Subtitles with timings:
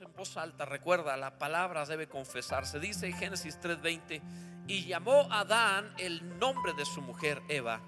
[0.00, 2.80] en voz alta, recuerda, la palabra debe confesarse.
[2.80, 4.22] Dice Génesis 3:20,
[4.66, 7.80] y llamó a Adán el nombre de su mujer Eva,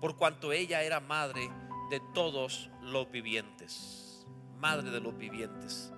[0.00, 1.48] por cuanto ella era madre
[1.90, 4.26] de todos los vivientes.
[4.58, 5.92] Madre de los vivientes.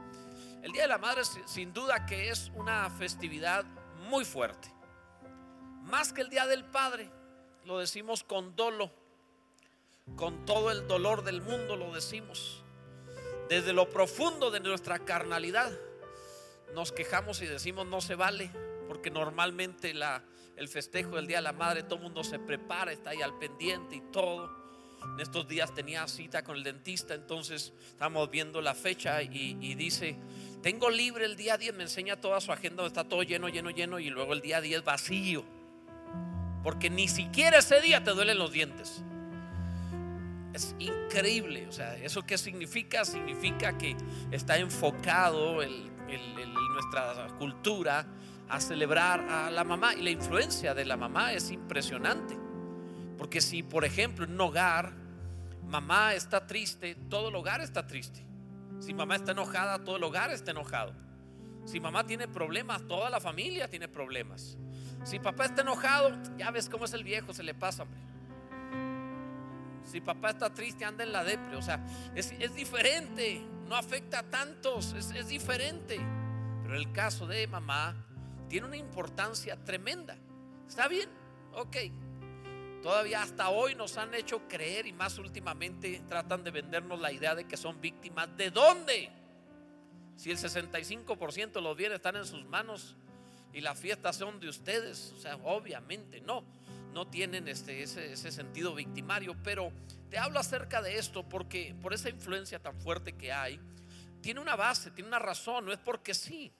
[0.62, 3.64] El Día de la Madre sin duda que es una festividad
[4.08, 4.72] muy fuerte.
[5.82, 7.10] Más que el Día del Padre,
[7.64, 8.90] lo decimos con dolo,
[10.16, 12.63] con todo el dolor del mundo lo decimos
[13.48, 15.70] desde lo profundo de nuestra carnalidad
[16.74, 18.50] nos quejamos y decimos no se vale,
[18.88, 19.94] porque normalmente
[20.56, 23.38] el festejo del Día de la Madre todo el mundo se prepara, está ahí al
[23.38, 24.64] pendiente y todo.
[25.14, 29.74] En estos días tenía cita con el dentista, entonces estamos viendo la fecha y, y
[29.74, 30.16] dice,
[30.62, 33.98] tengo libre el día 10, me enseña toda su agenda, está todo lleno, lleno, lleno
[33.98, 35.44] y luego el día 10 vacío.
[36.62, 39.04] Porque ni siquiera ese día te duelen los dientes.
[40.54, 41.66] Es increíble.
[41.68, 43.04] O sea, ¿eso qué significa?
[43.04, 43.96] Significa que
[44.30, 45.92] está enfocado en
[46.72, 48.06] nuestra cultura
[48.48, 49.94] a celebrar a la mamá.
[49.94, 52.38] Y la influencia de la mamá es impresionante.
[53.18, 54.92] Porque si, por ejemplo, en un hogar,
[55.66, 58.24] mamá está triste, todo el hogar está triste.
[58.78, 60.94] Si mamá está enojada, todo el hogar está enojado.
[61.64, 64.56] Si mamá tiene problemas, toda la familia tiene problemas.
[65.04, 68.00] Si papá está enojado, ya ves cómo es el viejo, se le pasa, hombre.
[69.84, 71.56] Si papá está triste, anda en la depre.
[71.56, 73.42] O sea, es, diferente.
[73.68, 74.92] No afecta a tantos.
[74.94, 76.00] Es, es diferente.
[76.62, 77.94] Pero el caso de mamá
[78.48, 80.16] tiene una importancia tremenda.
[80.66, 81.08] ¿Está bien?
[81.52, 81.76] Ok.
[82.82, 87.34] Todavía hasta hoy nos han hecho creer y más últimamente tratan de vendernos la idea
[87.34, 88.36] de que son víctimas.
[88.36, 89.10] ¿De dónde?
[90.16, 92.96] Si el 65% de los bienes están en sus manos
[93.52, 95.12] y las fiestas son de ustedes.
[95.16, 96.44] O sea, obviamente no
[96.94, 99.72] no tienen este, ese, sentido victimario, pero
[100.08, 103.60] te hablo acerca de esto porque por esa influencia tan fuerte que hay,
[104.22, 106.52] tiene una base, tiene una razón, no es porque sí,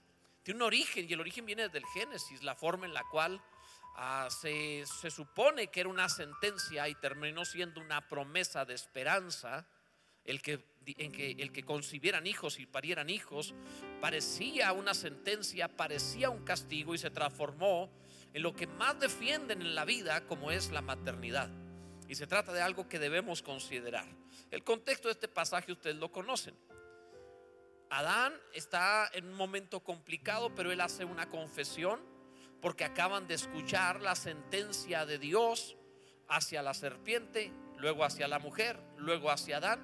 [0.43, 3.41] tiene un origen y el origen viene del Génesis, la forma en la cual
[3.95, 9.69] ah, se, se supone que era una sentencia y terminó siendo una promesa de esperanza,
[10.25, 13.55] el que, en que el que concibieran hijos y parieran hijos,
[14.01, 17.89] parecía una sentencia, parecía un castigo y se transformó
[18.35, 21.49] en lo que más defienden en la vida, como es la maternidad.
[22.09, 24.07] Y se trata de algo que debemos considerar.
[24.51, 26.55] El contexto de este pasaje ustedes lo conocen.
[27.91, 32.01] Adán está en un momento complicado, pero él hace una confesión
[32.61, 35.77] porque acaban de escuchar la sentencia de Dios
[36.29, 39.81] hacia la serpiente, luego hacia la mujer, luego hacia Adán,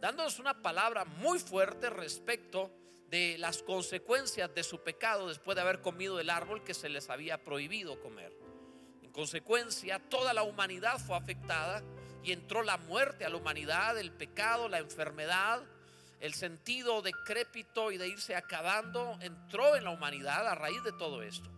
[0.00, 2.72] dándonos una palabra muy fuerte respecto
[3.14, 7.10] de las consecuencias de su pecado después de haber comido el árbol que se les
[7.10, 8.36] había prohibido comer.
[9.04, 11.84] En consecuencia, toda la humanidad fue afectada
[12.24, 15.62] y entró la muerte a la humanidad, el pecado, la enfermedad,
[16.18, 21.22] el sentido decrépito y de irse acabando entró en la humanidad a raíz de todo
[21.22, 21.48] esto.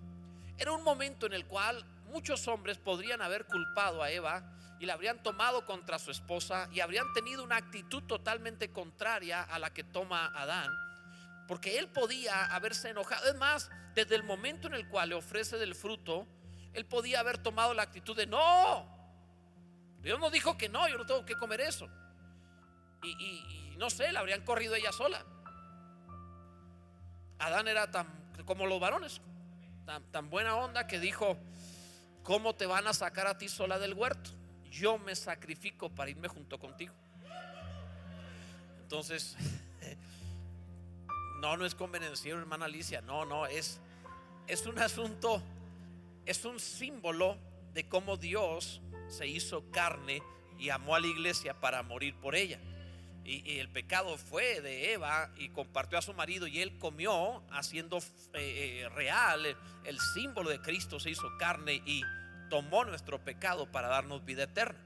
[0.58, 4.44] Era un momento en el cual muchos hombres podrían haber culpado a Eva
[4.78, 9.58] y la habrían tomado contra su esposa y habrían tenido una actitud totalmente contraria a
[9.58, 10.85] la que toma Adán
[11.46, 13.28] porque él podía haberse enojado.
[13.28, 16.26] Es más, desde el momento en el cual le ofrece del fruto,
[16.72, 18.86] él podía haber tomado la actitud de no.
[20.00, 21.88] Dios no dijo que no, yo no tengo que comer eso.
[23.02, 25.24] Y, no sé, la habrían corrido ella sola.
[27.38, 28.06] Adán era tan
[28.44, 29.20] como los varones,
[29.84, 31.36] tan, tan buena onda que dijo,
[32.22, 34.30] ¿cómo te van a sacar a ti sola del huerto?
[34.70, 36.94] Yo me sacrifico para irme junto contigo.
[38.82, 39.36] Entonces,
[41.40, 43.00] no, no es convenenciero, hermana Alicia.
[43.00, 43.80] No, no, es,
[44.46, 45.42] es un asunto,
[46.24, 47.36] es un símbolo
[47.74, 50.22] de cómo Dios se hizo carne
[50.58, 52.58] y amó a la iglesia para morir por ella.
[53.24, 57.98] Y, el pecado fue de Eva y compartió a su marido y él comió haciendo
[57.98, 62.02] eh, eh, real el símbolo de Cristo se hizo carne y
[62.48, 64.78] tomó nuestro pecado para darnos vida eterna.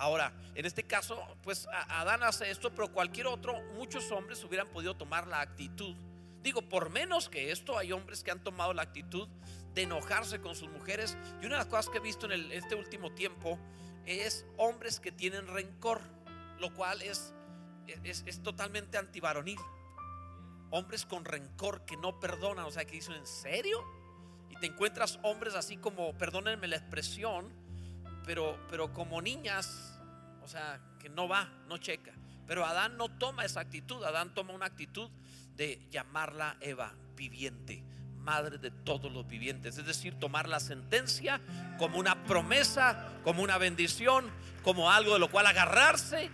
[0.00, 4.96] Ahora, en este caso, pues Adán hace esto, pero cualquier otro, muchos hombres hubieran podido
[4.96, 5.94] tomar la actitud.
[6.42, 9.28] Digo, por menos que esto, hay hombres que han tomado la actitud
[9.74, 11.18] de enojarse con sus mujeres.
[11.42, 13.58] Y una de las cosas que he visto en este último tiempo
[14.06, 16.00] es hombres que tienen rencor,
[16.60, 17.34] lo cual es,
[18.02, 19.60] es, totalmente antivaronil.
[20.70, 23.84] Hombres con rencor que no perdonan, o sea, que dicen, ¿en serio?
[24.48, 27.52] Y te encuentras hombres así como, perdónenme la expresión,
[28.24, 29.89] pero, pero como niñas,
[30.42, 32.12] o sea, que no va, no checa.
[32.46, 35.10] Pero Adán no toma esa actitud, Adán toma una actitud
[35.56, 37.82] de llamarla Eva, viviente,
[38.16, 39.78] madre de todos los vivientes.
[39.78, 41.40] Es decir, tomar la sentencia
[41.78, 44.30] como una promesa, como una bendición,
[44.62, 46.30] como algo de lo cual agarrarse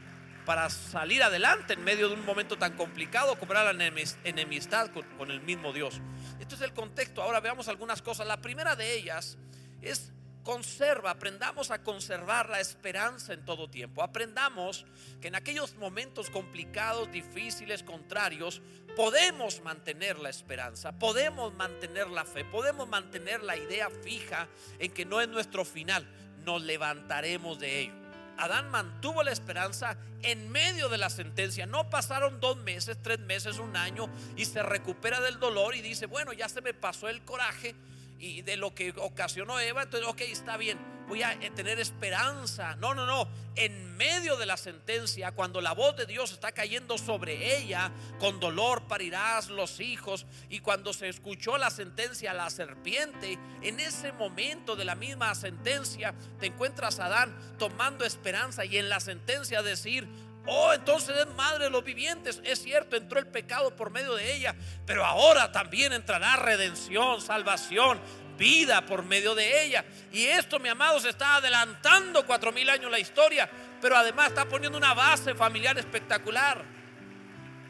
[0.47, 3.93] para salir adelante en medio de un momento tan complicado como era la
[4.25, 6.01] enemistad con, con el mismo Dios.
[6.39, 7.23] Este es el contexto.
[7.23, 8.27] Ahora veamos algunas cosas.
[8.27, 9.37] La primera de ellas
[9.83, 10.13] es
[10.47, 14.01] conserva, aprendamos a conservar la esperanza en todo tiempo.
[14.01, 14.87] Aprendamos
[15.21, 18.63] que en aquellos momentos complicados, difíciles, contrarios,
[18.95, 24.47] podemos mantener la esperanza, podemos mantener la fe, podemos mantener la idea fija
[24.79, 26.07] en que no es nuestro final,
[26.45, 27.95] nos levantaremos de ello.
[28.39, 31.67] Adán mantuvo la esperanza en medio de la sentencia.
[31.67, 36.07] No pasaron dos meses, tres meses, un año y se recupera del dolor y dice,
[36.07, 37.75] bueno, ya se me pasó el coraje
[38.19, 40.79] y de lo que ocasionó Eva, entonces, ok, está bien,
[41.09, 42.77] voy a eh, tener esperanza.
[42.77, 43.29] No, no, no.
[43.55, 48.39] En medio de la sentencia, cuando la voz de Dios está cayendo sobre ella, con
[48.41, 54.13] dolor parirás los hijos, y cuando se escuchó la sentencia a la serpiente, en ese
[54.13, 59.63] momento de la misma sentencia, te encuentras a Adán tomando esperanza y en la sentencia
[59.63, 60.07] decir,
[60.47, 62.41] Oh, entonces es madre de los vivientes.
[62.45, 64.55] Es cierto, entró el pecado por medio de ella,
[64.87, 68.01] pero ahora también entrará redención, salvación,
[68.39, 69.85] vida por medio de ella.
[70.13, 73.51] Y esto, mi amado, se está adelantando cuatro mil años la historia,
[73.81, 76.65] pero además está poniendo una base familiar espectacular.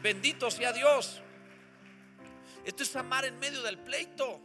[0.01, 1.21] Bendito sea Dios.
[2.63, 4.41] Esto es amar en medio del pleito.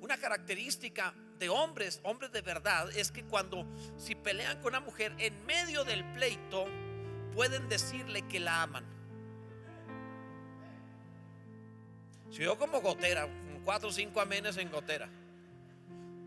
[0.00, 3.66] Una característica de hombres, hombres de verdad, es que cuando
[3.96, 6.66] si pelean con una mujer en medio del pleito,
[7.40, 8.84] pueden decirle que la aman.
[12.30, 13.26] Si yo como gotera,
[13.64, 15.08] cuatro o cinco amenes en gotera.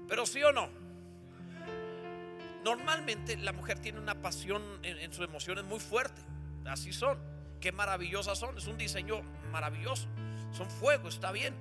[0.08, 0.72] Pero sí o no.
[2.64, 6.20] Normalmente la mujer tiene una pasión en, sus emociones muy fuerte.
[6.66, 7.20] Así son.
[7.62, 8.58] Qué maravillosas son.
[8.58, 9.22] Es un diseño
[9.52, 10.08] maravilloso.
[10.52, 11.54] Son fuego, está bien.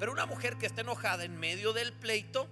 [0.00, 2.48] Pero una mujer que está enojada en medio del pleito,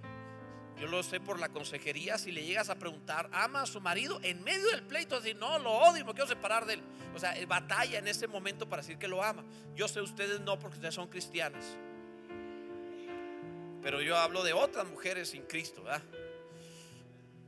[0.79, 4.19] yo lo sé por la consejería, si le llegas a preguntar, ¿ama a su marido?
[4.21, 6.83] En medio del pleito, decir, no, lo odio, me quiero separar de él.
[7.15, 9.43] O sea, batalla en ese momento para decir que lo ama.
[9.75, 11.65] Yo sé ustedes no, porque ustedes son cristianas.
[13.81, 16.03] Pero yo hablo de otras mujeres sin Cristo, ¿verdad?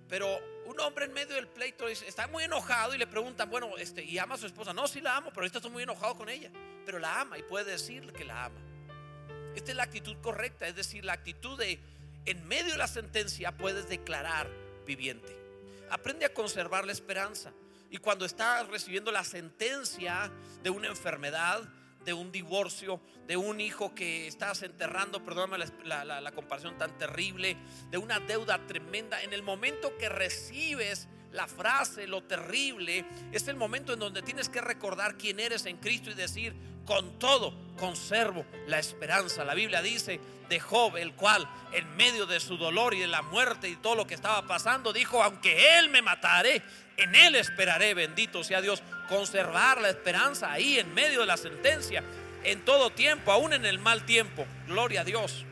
[0.07, 4.03] Pero un hombre en medio del pleito está muy enojado y le preguntan, bueno, este,
[4.03, 4.73] ¿y ama a su esposa?
[4.73, 6.49] No, sí la amo, pero ahorita estoy muy enojado con ella.
[6.83, 8.59] Pero la ama y puede decirle que la ama.
[9.55, 11.79] Esta es la actitud correcta, es decir, la actitud de
[12.25, 14.50] en medio de la sentencia puedes declarar
[14.86, 15.38] viviente.
[15.89, 17.51] Aprende a conservar la esperanza.
[17.89, 20.31] Y cuando estás recibiendo la sentencia
[20.62, 21.68] de una enfermedad,
[22.06, 27.57] de un divorcio, de un hijo que estás enterrando, perdóname la, comparación tan terrible,
[27.89, 33.55] de una deuda tremenda, en el momento que recibes la frase, lo terrible, es el
[33.55, 36.55] momento en donde tienes que recordar quién eres en Cristo y decir,
[36.85, 39.43] con todo conservo la esperanza.
[39.43, 43.21] La Biblia dice de Job, el cual en medio de su dolor y de la
[43.21, 46.63] muerte y todo lo que estaba pasando, dijo, aunque Él me matare,
[46.97, 52.03] en Él esperaré, bendito sea Dios, conservar la esperanza ahí en medio de la sentencia,
[52.43, 54.47] en todo tiempo, aún en el mal tiempo.
[54.67, 55.45] Gloria a Dios.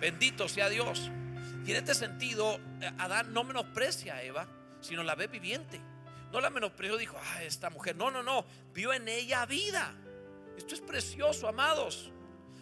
[0.00, 1.10] Bendito sea Dios.
[1.64, 2.58] Y en este sentido,
[2.98, 4.48] Adán no menosprecia a Eva
[4.82, 5.80] sino la ve viviente.
[6.30, 7.96] No la menospreció, dijo, ah, esta mujer.
[7.96, 8.44] No, no, no.
[8.74, 9.94] Vio en ella vida.
[10.56, 12.10] Esto es precioso, amados.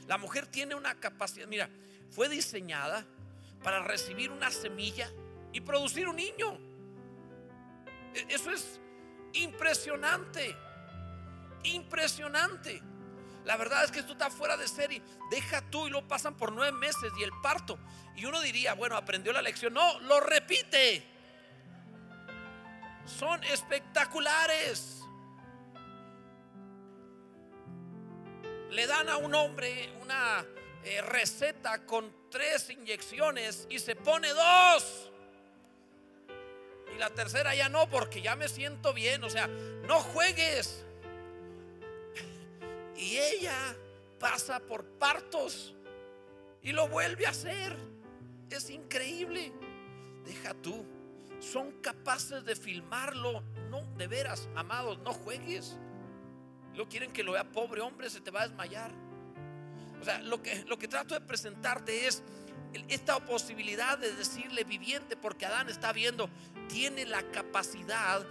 [0.07, 1.47] La mujer tiene una capacidad.
[1.47, 1.69] Mira,
[2.11, 3.07] fue diseñada
[3.63, 5.11] para recibir una semilla
[5.53, 6.59] y producir un niño.
[8.15, 8.81] E, eso es
[9.35, 10.57] impresionante.
[11.63, 12.83] Impresionante.
[13.45, 15.01] La verdad es que esto está fuera de serie.
[15.31, 17.79] Deja tú y lo pasan por nueve meses y el parto.
[18.17, 19.73] Y uno diría, bueno, aprendió la lección.
[19.73, 21.10] No, lo repite
[23.05, 25.03] son espectaculares.
[28.71, 30.47] Le dan a un hombre una
[30.85, 35.11] eh, receta con tres inyecciones y se pone dos.
[36.95, 39.23] Y la tercera ya no, porque ya me siento bien.
[39.25, 40.85] O sea, no juegues.
[42.97, 43.77] Y ella
[44.19, 45.75] pasa por partos
[46.63, 47.77] y lo vuelve a hacer.
[48.51, 49.53] Es increíble.
[50.25, 50.85] Deja tú
[51.41, 53.43] son capaces de filmarlo.
[53.71, 55.77] No, de veras, amados, no juegues.
[56.75, 58.93] Lo quieren que lo vea pobre hombre, se te va a desmayar.
[60.01, 62.23] O sea, lo que, lo que trato de presentarte es
[62.89, 66.31] esta posibilidad de decirle viviente, porque Adán está viendo,
[66.69, 68.25] tiene la capacidad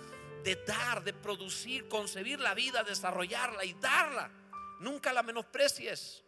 [0.43, 4.31] de dar, de producir, concebir la vida, desarrollarla y darla.
[4.79, 6.23] Nunca la menosprecies.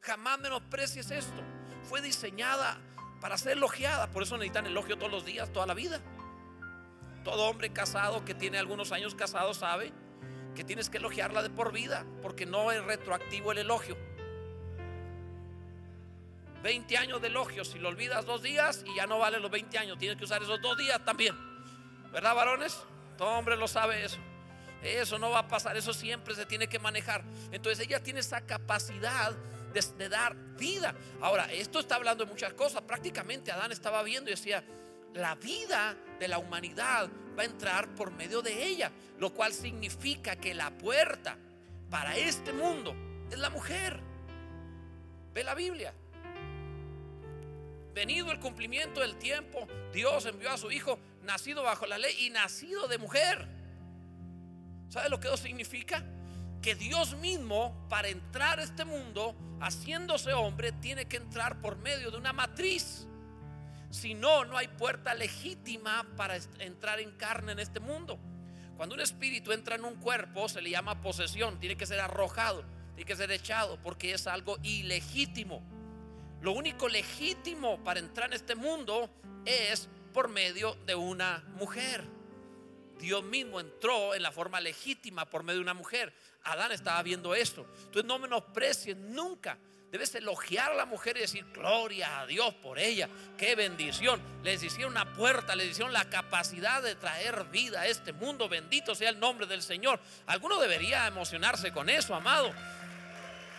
[0.00, 1.42] Jamás menosprecies esto.
[1.84, 2.78] Fue diseñada
[3.20, 4.10] para ser elogiada.
[4.10, 6.00] Por eso necesitan elogio todos los días, toda la vida.
[7.24, 9.92] Todo hombre casado que tiene algunos años casado sabe
[10.54, 13.96] que tienes que elogiarla de por vida, porque no es retroactivo el elogio.
[16.62, 19.78] 20 años de elogio, si lo olvidas dos días y ya no vale los 20
[19.78, 21.34] años, tienes que usar esos dos días también.
[22.12, 22.82] ¿Verdad, varones?
[23.16, 24.18] Todo hombre lo sabe eso.
[24.82, 27.22] Eso no va a pasar, eso siempre se tiene que manejar.
[27.52, 29.34] Entonces ella tiene esa capacidad
[29.72, 30.94] de, dar vida.
[31.20, 32.82] Ahora, esto está hablando de muchas cosas.
[32.82, 34.62] Prácticamente Adán estaba viendo y decía,
[35.14, 37.08] la vida de la humanidad
[37.38, 41.36] va a entrar por medio de ella, lo cual significa que la puerta
[41.88, 42.94] para este mundo
[43.30, 44.00] es la mujer.
[45.32, 45.94] Ve la Biblia.
[47.94, 52.30] Venido el cumplimiento del tiempo, Dios envió a su Hijo, nacido bajo la ley y
[52.30, 53.48] nacido de mujer.
[54.88, 56.04] ¿Sabe lo que eso significa?
[56.62, 62.10] Que Dios mismo, para entrar a este mundo, haciéndose hombre, tiene que entrar por medio
[62.10, 63.06] de una matriz.
[63.90, 68.18] Si no, no hay puerta legítima para entrar en carne en este mundo.
[68.76, 72.64] Cuando un espíritu entra en un cuerpo, se le llama posesión, tiene que ser arrojado,
[72.94, 75.62] tiene que ser echado, porque es algo ilegítimo.
[76.40, 79.10] Lo único legítimo para entrar en este mundo
[79.44, 82.19] es por medio de una mujer.
[83.00, 86.12] Dios mismo entró en la forma legítima por medio de una mujer.
[86.44, 87.66] Adán estaba viendo esto.
[87.84, 89.58] Entonces no menosprecies nunca
[89.90, 93.08] Debes elogiar a la mujer y decir, gloria a Dios por ella.
[93.36, 94.22] Qué bendición.
[94.44, 98.48] Les hicieron una puerta, les hicieron la capacidad de traer vida a este mundo.
[98.48, 99.98] Bendito sea el nombre del Señor.
[100.26, 102.52] Alguno debería emocionarse con eso, amado.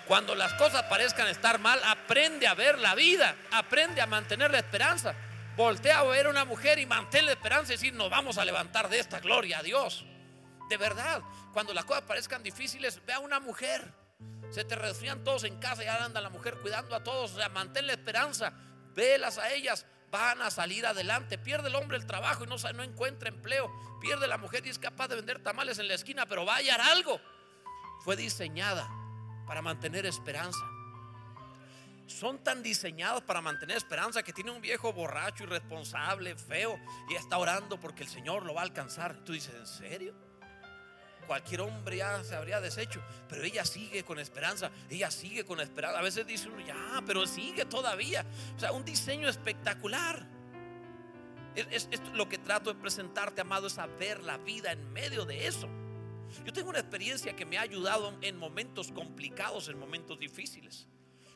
[0.08, 4.60] Cuando las cosas parezcan estar mal, aprende a ver la vida, aprende a mantener la
[4.60, 5.14] esperanza.
[5.56, 8.46] Voltea a ver a una mujer y mantén la esperanza y decir, nos vamos a
[8.46, 10.06] levantar de esta gloria a Dios.
[10.70, 13.94] De verdad, cuando las cosas parezcan difíciles, ve a una mujer
[14.52, 17.32] se te resfrían todos en casa y ahora anda la mujer cuidando a todos.
[17.32, 18.54] O sea, mantén la esperanza,
[18.94, 21.38] velas a ellas, van a salir adelante.
[21.38, 23.72] Pierde el hombre el trabajo y no, no encuentra empleo.
[24.02, 26.58] Pierde la mujer y es capaz de vender tamales en la esquina, pero va a
[26.58, 27.22] hallar algo.
[28.02, 28.90] Fue diseñada
[29.48, 30.60] para mantener esperanza.
[32.12, 37.38] Son tan diseñados para mantener esperanza que tiene un viejo borracho, irresponsable, feo, y está
[37.38, 39.24] orando porque el Señor lo va a alcanzar.
[39.24, 40.32] Tú dices, ¿en serio?
[41.32, 45.98] cualquier hombre ya se habría deshecho, pero ella sigue con esperanza, ella sigue con esperanza.
[45.98, 48.26] A veces dice uno, ya, pero sigue todavía.
[48.58, 50.28] O sea, un diseño espectacular.
[51.56, 55.70] Es, lo que trato de presentarte, amado, es saber la vida en medio de eso.
[56.44, 60.86] Yo tengo una experiencia que me ha ayudado en momentos complicados, en momentos difíciles.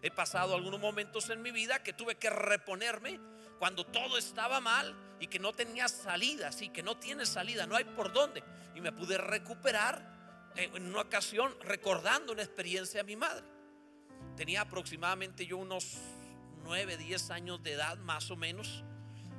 [0.06, 3.20] He pasado algunos momentos en mi vida que tuve que reponerme
[3.58, 7.76] cuando todo estaba mal y que no tenía salida, sí, que no tiene salida, no
[7.76, 8.44] hay por dónde.
[8.76, 13.44] Y me pude recuperar en una ocasión recordando una experiencia de mi madre.
[14.38, 15.98] Tenía aproximadamente yo unos
[16.66, 18.84] 9, 10 años de edad, más o menos.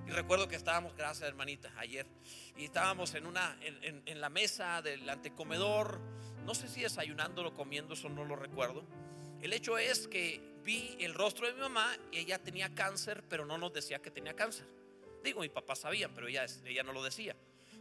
[0.05, 2.09] Y recuerdo que estábamos, gracias hermanita, ayer,
[2.57, 6.01] y estábamos en, una, en, en la mesa del antecomedor,
[6.45, 8.85] no sé si desayunando o comiendo, eso no lo recuerdo.
[9.41, 13.47] El hecho es que vi el rostro de mi mamá y ella tenía cáncer, pero
[13.47, 14.67] no nos decía que tenía cáncer.
[15.23, 17.37] Digo, mi papá sabía, pero ella, ella no lo decía.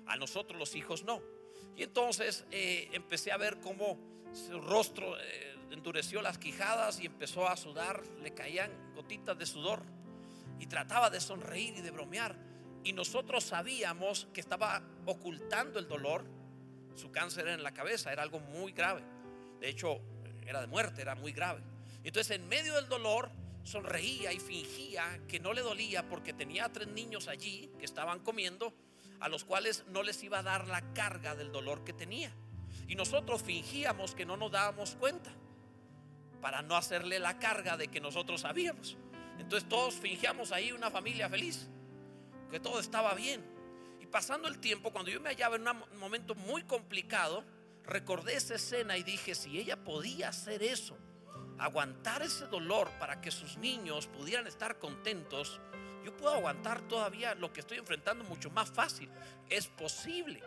[0.05, 1.21] A nosotros los hijos no.
[1.75, 3.99] Y entonces eh, empecé a ver cómo
[4.33, 9.81] su rostro eh, endureció las quijadas y empezó a sudar, le caían gotitas de sudor
[10.59, 12.37] y trataba de sonreír y de bromear.
[12.83, 16.23] Y nosotros sabíamos que estaba ocultando el dolor.
[16.95, 19.01] Su cáncer era en la cabeza, era algo muy grave.
[19.59, 19.99] De hecho,
[20.45, 21.61] era de muerte, era muy grave.
[22.05, 23.31] Entonces en medio del dolor
[23.63, 28.73] sonreía y fingía que no le dolía porque tenía tres niños allí que estaban comiendo
[29.19, 32.31] a los cuales no les iba a dar la carga del dolor que tenía.
[32.87, 35.31] Y nosotros fingíamos que no nos dábamos cuenta
[36.41, 38.97] para no hacerle la carga de que nosotros sabíamos.
[39.39, 41.67] Entonces todos fingíamos ahí una familia feliz,
[42.51, 43.43] que todo estaba bien.
[43.99, 47.43] Y pasando el tiempo, cuando yo me hallaba en un momento muy complicado,
[47.83, 50.95] recordé esa escena y dije, si ella podía hacer eso,
[51.59, 55.59] aguantar ese dolor para que sus niños pudieran estar contentos,
[56.03, 59.09] yo puedo aguantar todavía lo que estoy enfrentando mucho más fácil.
[59.49, 60.41] Es posible.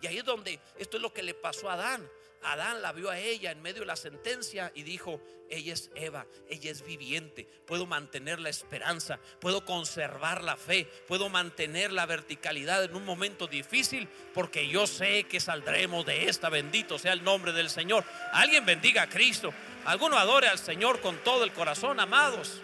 [0.00, 2.08] Y ahí es donde esto es lo que le pasó a Adán.
[2.42, 6.26] Adán la vio a ella en medio de la sentencia y dijo, ella es Eva,
[6.48, 12.84] ella es viviente, puedo mantener la esperanza, puedo conservar la fe, puedo mantener la verticalidad
[12.84, 17.52] en un momento difícil porque yo sé que saldremos de esta, bendito sea el nombre
[17.52, 18.04] del Señor.
[18.32, 19.52] Alguien bendiga a Cristo,
[19.84, 22.60] Alguno adore al Señor con todo el corazón, amados.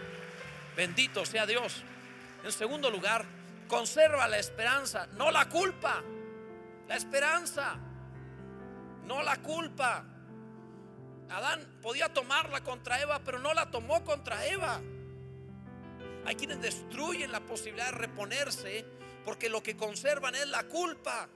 [0.77, 1.83] Bendito sea Dios.
[2.45, 3.25] En segundo lugar,
[3.69, 6.03] conserva la esperanza, no la culpa.
[6.89, 7.77] La esperanza,
[9.05, 10.05] no la culpa.
[11.31, 14.81] Adán podía tomarla contra Eva, pero no la tomó contra Eva.
[16.27, 18.85] Hay quienes destruyen la posibilidad de reponerse
[19.25, 21.29] porque lo que conservan es la culpa.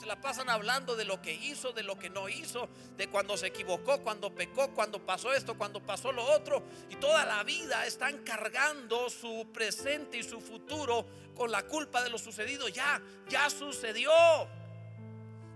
[0.00, 3.36] Se la pasan hablando de lo que hizo, de lo que no hizo, de cuando
[3.36, 6.62] se equivocó, cuando pecó, cuando pasó esto, cuando pasó lo otro.
[6.88, 12.08] Y toda la vida están cargando su presente y su futuro con la culpa de
[12.08, 12.66] lo sucedido.
[12.68, 14.10] Ya, ya sucedió.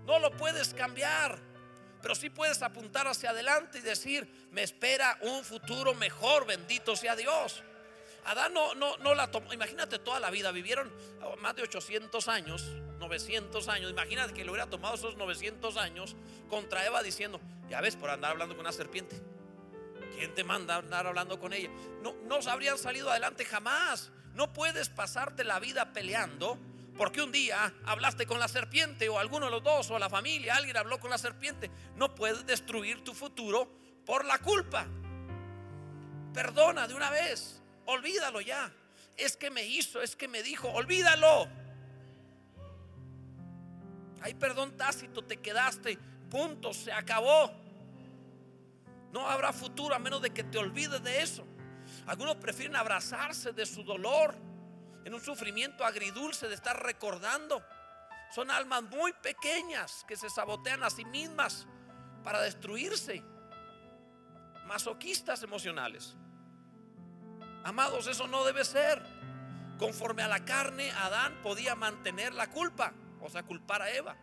[0.05, 1.39] No lo puedes cambiar.
[2.03, 7.15] Pero sí puedes apuntar hacia adelante y decir, me espera un futuro mejor, bendito sea
[7.15, 7.63] Dios.
[8.25, 10.91] Adán no, no, no la tomó, imagínate toda la vida, vivieron
[11.41, 12.63] más de 800 años,
[12.99, 16.15] 900 años, imagínate que le hubiera tomado esos 900 años
[16.49, 17.39] contra Eva diciendo,
[17.69, 19.21] ya ves, por andar hablando con una serpiente.
[20.17, 21.69] ¿Quién te manda a andar hablando con ella?
[22.01, 24.11] No, no habrían salido adelante jamás.
[24.33, 26.57] No puedes pasarte la vida peleando
[26.97, 30.55] porque un día hablaste con la serpiente o alguno de los dos o la familia,
[30.55, 31.69] alguien habló con la serpiente.
[31.95, 33.69] No puedes destruir tu futuro
[34.05, 34.87] por la culpa.
[36.33, 37.61] Perdona de una vez.
[37.85, 38.71] Olvídalo ya.
[39.15, 41.47] Es que me hizo, es que me dijo, olvídalo.
[44.21, 45.97] Hay perdón tácito, te quedaste.
[46.29, 47.51] Punto, se acabó.
[49.11, 51.45] No habrá futuro a menos de que te olvides de eso.
[52.07, 54.35] Algunos prefieren abrazarse de su dolor
[55.05, 57.63] en un sufrimiento agridulce de estar recordando.
[58.33, 61.67] Son almas muy pequeñas que se sabotean a sí mismas
[62.23, 63.23] para destruirse.
[64.65, 66.15] Masoquistas emocionales.
[67.65, 69.01] Amados, eso no debe ser.
[69.79, 74.15] Conforme a la carne, Adán podía mantener la culpa, o sea, culpar a Eva.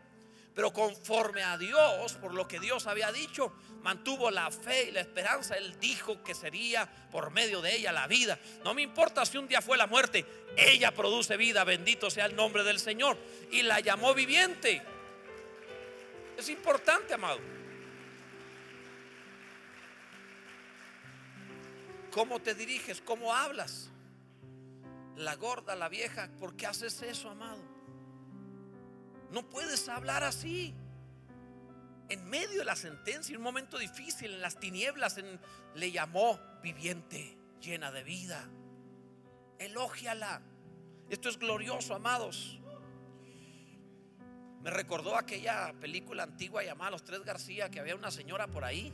[0.54, 5.00] Pero conforme a Dios, por lo que Dios había dicho, mantuvo la fe y la
[5.00, 5.56] esperanza.
[5.56, 8.38] Él dijo que sería por medio de ella la vida.
[8.62, 10.24] No me importa si un día fue la muerte,
[10.56, 13.18] ella produce vida, bendito sea el nombre del Señor.
[13.50, 14.82] Y la llamó viviente.
[16.38, 17.40] Es importante, amado.
[22.12, 23.00] ¿Cómo te diriges?
[23.00, 23.90] ¿Cómo hablas?
[25.16, 27.62] La gorda, la vieja, ¿por qué haces eso, amado?
[29.30, 30.74] No puedes hablar así.
[32.10, 35.18] En medio de la sentencia, en un momento difícil, en las tinieblas,
[35.74, 38.46] le llamó viviente, llena de vida.
[39.58, 40.42] Elógiala.
[41.08, 42.60] Esto es glorioso, amados.
[44.60, 48.92] Me recordó aquella película antigua llamada Los Tres García, que había una señora por ahí,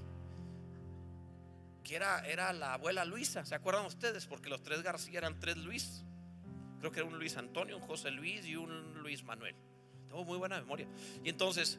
[1.95, 3.45] era, era la abuela Luisa.
[3.45, 4.27] ¿Se acuerdan ustedes?
[4.27, 6.05] Porque los Tres García eran tres Luis.
[6.79, 9.57] Creo que era un Luis Antonio, un José Luis y un Luis Manuel.
[10.09, 10.89] Tengo muy buena memoria.
[11.23, 11.79] Y entonces,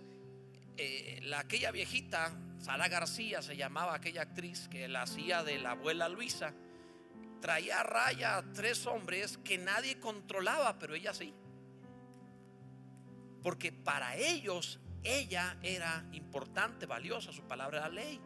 [0.78, 5.72] eh, la, aquella viejita, Sara García se llamaba aquella actriz que la hacía de la
[5.72, 6.54] abuela Luisa,
[7.41, 11.34] traía a raya a tres hombres que nadie controlaba, pero ella sí.
[13.41, 18.19] Porque para ellos ella era importante, valiosa, su palabra era ley.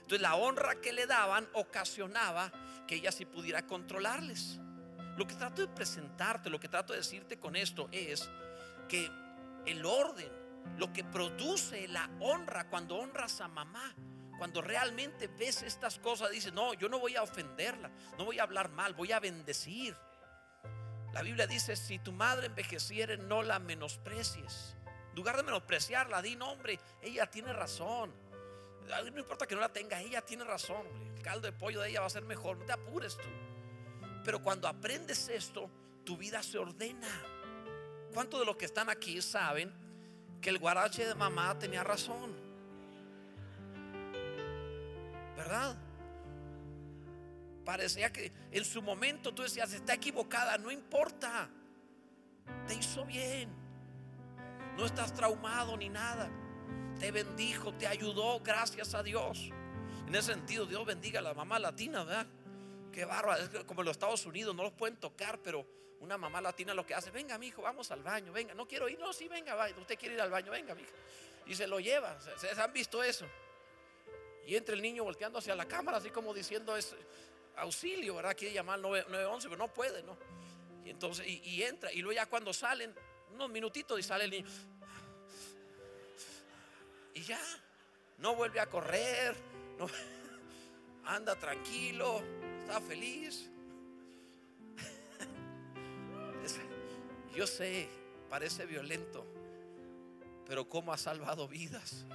[0.00, 2.52] Entonces la honra que le daban ocasionaba
[2.86, 4.58] que ella sí pudiera controlarles.
[5.16, 8.28] Lo que trato de presentarte, lo que trato de decirte con esto es
[8.88, 9.10] que
[9.66, 10.30] el orden,
[10.78, 13.94] lo que produce la honra cuando honras a mamá.
[14.38, 18.44] Cuando realmente ves estas cosas, dices, no, yo no voy a ofenderla, no voy a
[18.44, 19.96] hablar mal, voy a bendecir.
[21.12, 24.76] La Biblia dice, si tu madre envejeciere, no la menosprecies.
[25.10, 28.12] En lugar de menospreciarla, di nombre, ella tiene razón.
[28.88, 30.86] No importa que no la tenga, ella tiene razón.
[31.14, 33.28] El caldo de pollo de ella va a ser mejor, no te apures tú.
[34.24, 35.70] Pero cuando aprendes esto,
[36.04, 37.08] tu vida se ordena.
[38.14, 39.72] ¿Cuántos de los que están aquí saben
[40.40, 42.34] que el guarache de mamá tenía razón?
[45.36, 45.76] ¿Verdad?
[47.64, 51.50] Parecía que en su momento tú decías, está equivocada, no importa.
[52.66, 53.50] Te hizo bien.
[54.76, 56.30] No estás traumado ni nada.
[56.98, 59.50] Te bendijo, te ayudó, gracias a Dios.
[60.06, 62.26] En ese sentido, Dios bendiga a la mamá latina, ¿verdad?
[62.92, 63.42] Qué bárbaro.
[63.42, 65.64] Es como en los Estados Unidos no los pueden tocar, pero
[66.00, 68.88] una mamá latina lo que hace, venga, mi hijo, vamos al baño, venga, no quiero
[68.88, 70.92] ir, no, sí, venga, vaya, usted quiere ir al baño, venga, mi hijo.
[71.46, 73.26] Y se lo lleva, se, han visto eso.
[74.46, 76.96] Y entra el niño volteando hacia la cámara, así como diciendo es
[77.56, 78.36] auxilio, ¿verdad?
[78.36, 80.16] Quiere llamar 911, pero no puede, ¿no?
[80.84, 82.94] Y entonces, y, entra, y luego ya cuando salen,
[83.32, 84.48] unos minutitos y sale el niño.
[87.18, 87.40] Y ya,
[88.18, 89.34] no vuelve a correr,
[91.04, 92.22] anda tranquilo,
[92.60, 93.50] está feliz.
[97.34, 97.88] Yo sé,
[98.30, 99.26] parece violento,
[100.46, 102.06] pero cómo ha salvado vidas.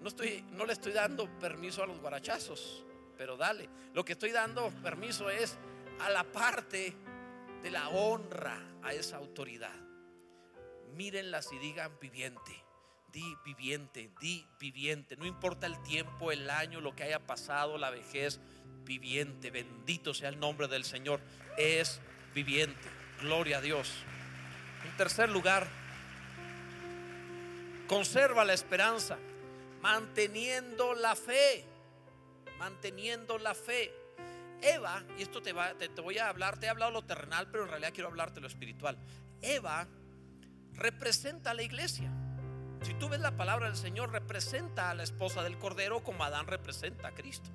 [0.00, 2.84] No, estoy, no le estoy dando permiso a los guarachazos,
[3.16, 3.68] pero dale.
[3.94, 5.56] Lo que estoy dando permiso es
[6.00, 6.92] a la parte
[7.62, 9.78] de la honra a esa autoridad.
[10.96, 12.64] Mírenlas y digan viviente.
[13.12, 15.16] Di viviente, di viviente.
[15.16, 18.40] No importa el tiempo, el año, lo que haya pasado, la vejez,
[18.84, 19.50] viviente.
[19.50, 21.20] Bendito sea el nombre del Señor.
[21.56, 22.00] Es
[22.34, 22.88] viviente.
[23.20, 23.92] Gloria a Dios.
[24.84, 25.68] En tercer lugar,
[27.86, 29.18] conserva la esperanza,
[29.82, 31.64] manteniendo la fe,
[32.58, 33.92] manteniendo la fe.
[34.62, 37.64] Eva, y esto te, va, te, voy a hablar, te he hablado lo terrenal, pero
[37.64, 38.96] en realidad quiero hablarte lo espiritual.
[39.42, 39.88] Eva
[40.74, 42.10] representa a la iglesia.
[42.82, 46.46] Si tú ves la palabra del Señor, representa a la esposa del Cordero como Adán
[46.46, 47.50] representa a Cristo.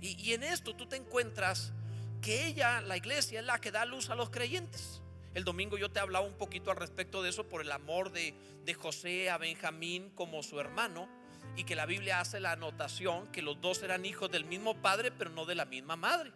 [0.00, 1.72] Y, y en esto tú te encuentras
[2.20, 5.00] que ella, la iglesia, es la que da luz a los creyentes.
[5.34, 8.34] El domingo yo te hablaba un poquito al respecto de eso por el amor de,
[8.64, 11.08] de José a Benjamín como su hermano
[11.56, 15.10] y que la Biblia hace la anotación que los dos eran hijos del mismo padre
[15.10, 16.32] pero no de la misma madre.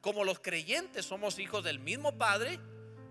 [0.00, 2.58] Como los creyentes somos hijos del mismo padre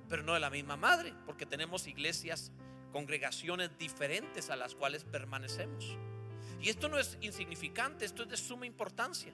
[0.09, 2.51] pero no de la misma madre porque tenemos iglesias,
[2.91, 5.97] congregaciones diferentes a las cuales permanecemos.
[6.61, 9.33] Y esto no es insignificante, esto es de suma importancia.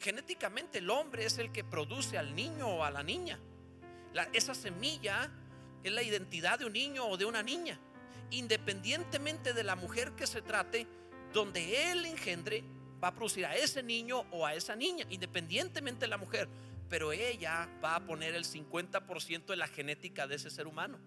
[0.00, 3.38] Genéticamente el hombre es el que produce al niño o a la niña.
[4.32, 5.30] esa semilla
[5.82, 7.78] es la identidad de un niño o de una niña.
[8.30, 10.86] Independientemente de la mujer que se trate,
[11.32, 12.64] donde él engendre,
[13.02, 16.48] va a producir a ese niño o a esa niña, independientemente de la mujer.
[16.88, 20.98] Pero ella va a poner el 50% de la genética de ese ser humano.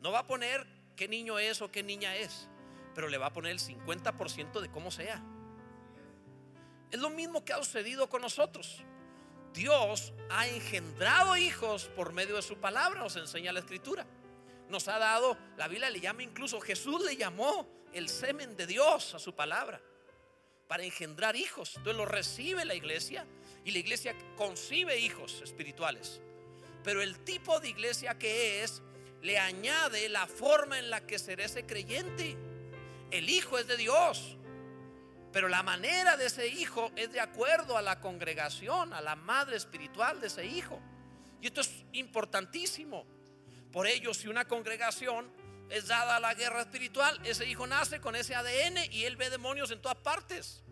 [0.00, 2.48] No va a poner qué niño es o qué niña es,
[2.94, 5.22] pero le va a poner el 50% de cómo sea.
[6.90, 8.82] Es lo mismo que ha sucedido con nosotros.
[9.52, 14.06] Dios ha engendrado hijos por medio de su palabra, nos enseña la escritura.
[14.68, 19.14] Nos ha dado, la Biblia le llama incluso, Jesús le llamó el semen de Dios
[19.14, 19.80] a su palabra
[20.68, 21.76] para engendrar hijos.
[21.76, 23.26] Entonces lo recibe la iglesia
[23.64, 26.20] y la iglesia concibe hijos espirituales.
[26.84, 28.82] Pero el tipo de iglesia que es,
[29.22, 32.36] le añade la forma en la que será ese creyente.
[33.10, 34.36] El hijo es de Dios.
[35.32, 39.56] Pero la manera de ese hijo es de acuerdo a la congregación, a la madre
[39.56, 40.80] espiritual de ese hijo.
[41.40, 43.06] Y esto es importantísimo.
[43.72, 45.30] Por ello, si una congregación
[45.68, 49.28] es dada a la guerra espiritual, ese hijo nace con ese ADN y él ve
[49.28, 50.62] demonios en todas partes.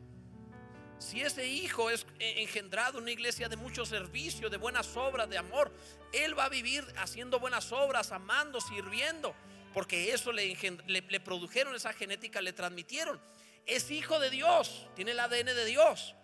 [0.98, 5.38] Si ese hijo es engendrado en una iglesia de mucho servicio, de buenas obras, de
[5.38, 5.72] amor,
[6.12, 9.34] él va a vivir haciendo buenas obras, amando, sirviendo,
[9.74, 13.20] porque eso le, produjeron esa genética, le transmitieron
[13.66, 16.14] es hijo de Dios, tiene el ADN de Dios.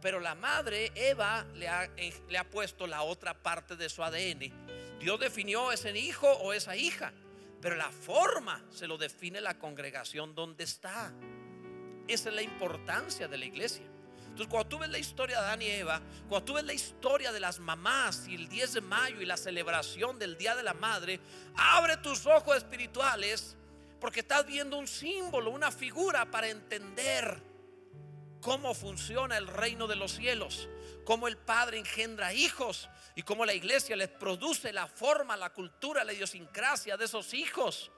[0.00, 4.02] Pero la madre, Eva, le ha, eh, le ha puesto la otra parte de su
[4.02, 4.98] ADN.
[5.00, 7.12] Dios definió ese hijo o esa hija,
[7.60, 11.12] pero la forma se lo define la congregación donde está.
[12.06, 13.86] Esa es la importancia de la iglesia.
[14.38, 17.32] Entonces, cuando tú ves la historia de Adán y Eva, cuando tú ves la historia
[17.32, 20.74] de las mamás y el 10 de mayo y la celebración del Día de la
[20.74, 21.18] Madre,
[21.56, 23.56] abre tus ojos espirituales
[24.00, 27.42] porque estás viendo un símbolo, una figura para entender
[28.40, 30.68] cómo funciona el reino de los cielos,
[31.04, 36.04] cómo el Padre engendra hijos y cómo la iglesia les produce la forma, la cultura,
[36.04, 37.90] la idiosincrasia de esos hijos.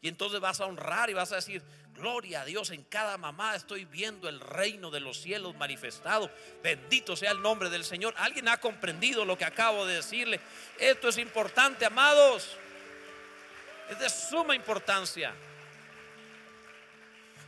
[0.00, 3.54] Y entonces vas a honrar y vas a decir, gloria a Dios, en cada mamá
[3.54, 6.30] estoy viendo el reino de los cielos manifestado.
[6.62, 8.14] Bendito sea el nombre del Señor.
[8.16, 10.40] ¿Alguien ha comprendido lo que acabo de decirle?
[10.78, 12.56] Esto es importante, amados.
[13.90, 15.34] Es de suma importancia.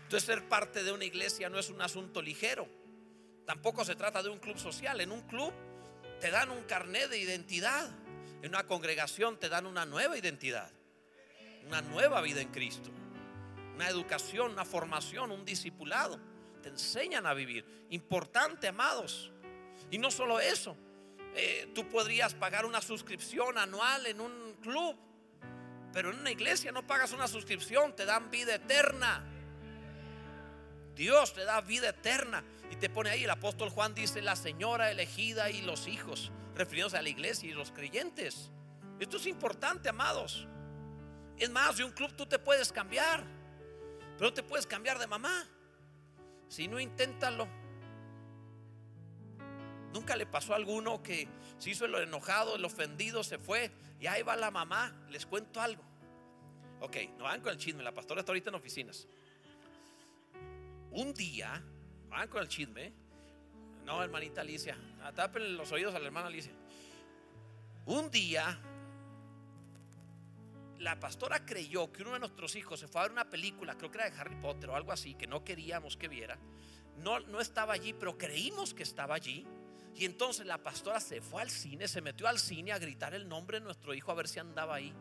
[0.05, 2.69] Entonces ser parte de una iglesia no es un asunto ligero.
[3.47, 5.01] Tampoco se trata de un club social.
[5.01, 5.53] En un club
[6.21, 7.89] te dan un carnet de identidad.
[8.43, 10.71] En una congregación te dan una nueva identidad.
[11.67, 12.91] Una nueva vida en Cristo.
[13.75, 16.21] Una educación, una formación, un discipulado.
[16.63, 17.87] Te enseñan a vivir.
[17.91, 19.33] Importante, amados.
[19.91, 20.77] Y no solo eso.
[21.35, 24.97] Eh, tú podrías pagar una suscripción anual en un club
[25.93, 29.23] pero en una iglesia no pagas una suscripción, te dan vida eterna.
[30.95, 32.43] Dios te da vida eterna.
[32.71, 36.97] Y te pone ahí, el apóstol Juan dice, la señora elegida y los hijos, refiriéndose
[36.97, 38.51] a la iglesia y los creyentes.
[38.99, 40.49] Esto es importante, amados.
[41.37, 43.25] Es más, de un club tú te puedes cambiar,
[44.23, 45.49] pero no te puedes cambiar de mamá.
[46.47, 47.49] Si no, inténtalo.
[49.93, 51.27] Nunca le pasó a alguno que
[51.59, 54.95] se hizo el enojado, el ofendido, se fue y ahí va la mamá.
[55.11, 55.83] Les cuento algo.
[56.79, 57.83] Ok, no van con el chisme.
[57.83, 59.09] La pastora está ahorita en oficinas.
[60.93, 61.61] Un día,
[62.09, 62.93] van con el chisme.
[63.85, 64.79] No, hermanita Alicia.
[65.17, 66.53] Tapen los oídos a la hermana Alicia.
[67.87, 68.57] Un día,
[70.79, 73.91] la pastora creyó que uno de nuestros hijos se fue a ver una película, creo
[73.91, 76.39] que era de Harry Potter o algo así, que no queríamos que viera.
[76.99, 79.47] No, no estaba allí, pero creímos que estaba allí.
[79.95, 83.29] Y entonces la pastora se fue al cine, se metió al cine a gritar el
[83.29, 84.93] nombre de nuestro hijo a ver si andaba ahí.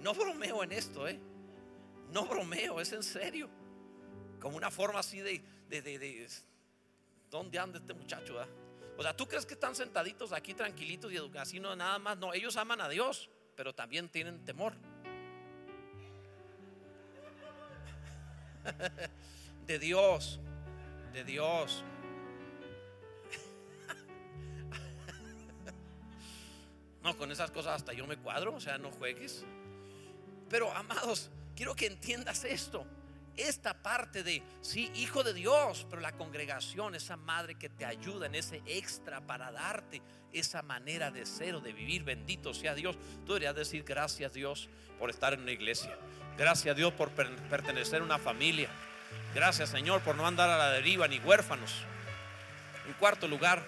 [0.00, 1.20] No bromeo en esto, ¿eh?
[2.12, 3.48] No bromeo, es en serio.
[4.40, 6.28] Como una forma así de, de, de,
[7.30, 8.40] ¿dónde anda este muchacho?
[8.96, 12.18] O sea, ¿tú crees que están sentaditos aquí tranquilitos y así no nada más?
[12.18, 14.74] No, ellos aman a Dios, pero también tienen temor.
[19.66, 20.40] de Dios,
[21.12, 21.84] de Dios.
[27.02, 29.42] No, con esas cosas hasta yo me cuadro, o sea, no juegues.
[30.50, 32.84] Pero amados, quiero que entiendas esto.
[33.40, 38.26] Esta parte de, sí, hijo de Dios, pero la congregación, esa madre que te ayuda
[38.26, 42.98] en ese extra para darte esa manera de ser o de vivir, bendito sea Dios.
[43.24, 45.96] Tú deberías decir gracias Dios por estar en una iglesia.
[46.36, 48.68] Gracias Dios por pertenecer a una familia.
[49.34, 51.72] Gracias Señor por no andar a la deriva ni huérfanos.
[52.86, 53.64] En cuarto lugar,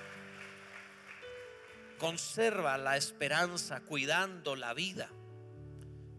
[1.96, 5.08] conserva la esperanza cuidando la vida.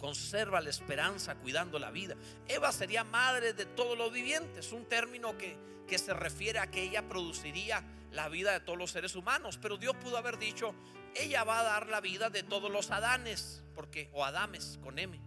[0.04, 2.16] Conserva la esperanza cuidando la vida.
[2.48, 6.84] Eva sería madre de todos los vivientes, un término que, que se refiere a que
[6.84, 9.58] ella produciría la vida de todos los seres humanos.
[9.62, 10.76] Pero Dios pudo haber dicho,
[11.16, 15.22] ella va a dar la vida de todos los Adanes, porque, o Adames con M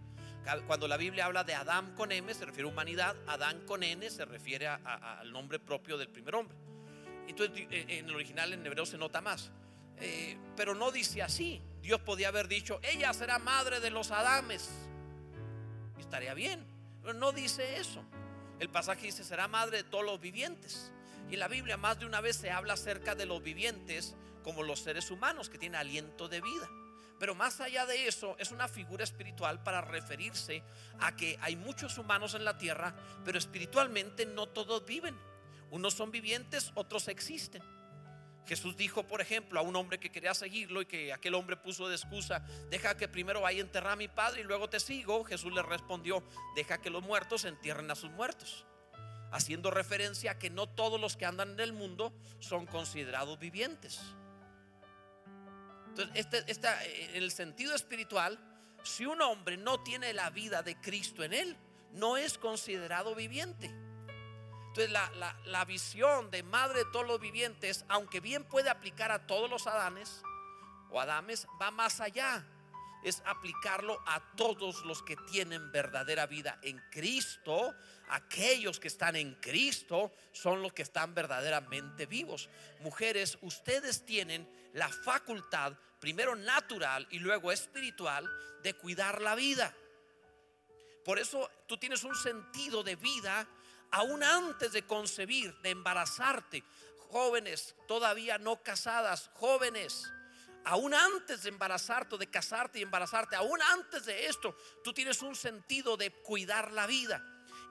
[0.65, 3.15] cuando la Biblia habla de Adán con M, se refiere a humanidad.
[3.27, 6.57] Adán con N se refiere al nombre propio del primer hombre.
[7.27, 9.51] Entonces, eh, en el original en hebreo se nota más.
[9.97, 11.61] Eh, pero no dice así.
[11.87, 14.67] Dios podía haber dicho, ella será madre de los Adames.
[15.97, 16.67] estaría bien.
[17.01, 18.03] Pero no dice eso.
[18.59, 20.91] El pasaje dice, será madre de todos los vivientes.
[21.29, 24.63] Y en la Biblia más de una vez se habla acerca de los vivientes como
[24.63, 26.69] los seres humanos que tienen aliento de vida.
[27.21, 30.63] Pero más allá de eso, es una figura espiritual para referirse
[30.99, 35.17] a que hay muchos humanos en la tierra, pero espiritualmente no todos viven.
[35.71, 37.63] Unos son vivientes, otros existen.
[38.47, 41.89] Jesús dijo, por ejemplo, a un hombre que quería seguirlo y que aquel hombre puso
[41.89, 45.23] de excusa, deja que primero vaya a enterrar a mi padre y luego te sigo.
[45.25, 46.23] Jesús le respondió,
[46.55, 48.65] deja que los muertos entierren a sus muertos.
[49.31, 53.99] Haciendo referencia a que no todos los que andan en el mundo son considerados vivientes.
[55.89, 58.39] Entonces, este, en el sentido espiritual,
[58.83, 61.57] si un hombre no tiene la vida de Cristo en él,
[61.91, 63.73] no es considerado viviente.
[64.77, 69.25] Entonces, la, la visión de madre de todos los vivientes, aunque bien puede aplicar a
[69.25, 70.21] todos los Adanes
[70.91, 72.45] o Adames, va más allá
[73.03, 77.73] es aplicarlo a todos los que tienen verdadera vida en Cristo.
[78.09, 82.47] Aquellos que están en Cristo son los que están verdaderamente vivos.
[82.81, 88.29] Mujeres, ustedes tienen la facultad, primero natural y luego espiritual,
[88.61, 89.75] de cuidar la vida.
[91.03, 93.47] Por eso tú tienes un sentido de vida
[93.91, 96.63] aún antes de concebir, de embarazarte.
[97.09, 100.11] Jóvenes, todavía no casadas, jóvenes
[100.67, 105.35] aún antes de embarazarte de casarte y embarazarte, aún antes de esto, tú tienes un
[105.35, 107.23] sentido de cuidar la vida.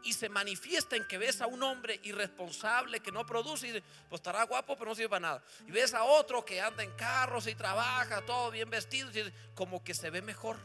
[0.03, 3.85] Y se manifiesta en que ves a un hombre irresponsable que no produce y dice,
[4.09, 5.45] pues estará guapo, pero no sirve para nada.
[5.67, 9.83] Y ves a otro que anda en carros y trabaja, todo bien vestido, y como
[9.83, 10.57] que se ve mejor.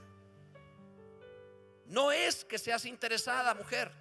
[1.88, 3.92] No es que seas interesada, mujer.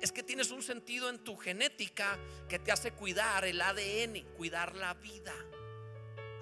[0.00, 4.74] Es que tienes un sentido en tu genética que te hace cuidar el ADN, cuidar
[4.74, 5.34] la vida.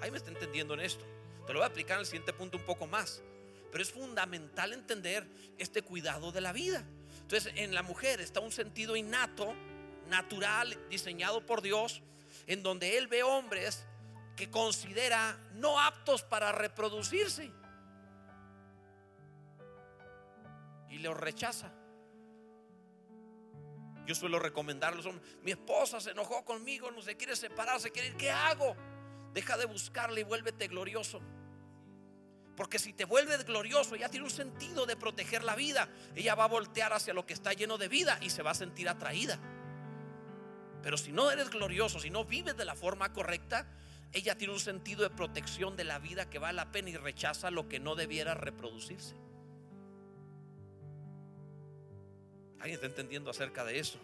[0.01, 1.05] Ahí me está entendiendo en esto.
[1.45, 3.21] Te lo voy a aplicar en el siguiente punto un poco más.
[3.71, 6.85] Pero es fundamental entender este cuidado de la vida.
[7.21, 9.53] Entonces, en la mujer está un sentido innato,
[10.07, 12.01] natural, diseñado por Dios,
[12.47, 13.85] en donde Él ve hombres
[14.35, 17.51] que considera no aptos para reproducirse.
[20.89, 21.71] Y los rechaza.
[24.09, 27.79] Yo suelo recomendar a los hombres, mi esposa se enojó conmigo, no se quiere separar,
[27.79, 28.75] se quiere ir, ¿qué hago?
[29.35, 31.21] Deja de buscarle y vuélvete glorioso.
[32.57, 35.89] Porque si te vuelves glorioso, ya tiene un sentido de proteger la vida.
[36.15, 38.55] Ella va a voltear hacia lo que está lleno de vida y se va a
[38.55, 39.39] sentir atraída.
[40.81, 43.67] Pero si no eres glorioso, si no vives de la forma correcta,
[44.11, 47.51] ella tiene un sentido de protección de la vida que vale la pena y rechaza
[47.51, 49.28] lo que no debiera reproducirse.
[52.59, 53.99] ¿Alguien está entendiendo acerca de eso?